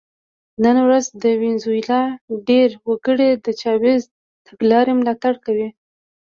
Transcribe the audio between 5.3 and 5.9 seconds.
کوي.